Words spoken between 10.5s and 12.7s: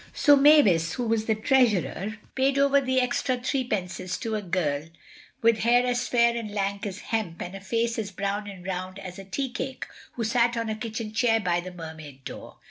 on a kitchen chair by the Mermaid door.